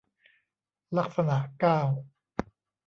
[0.97, 1.79] ลักษณะเก้า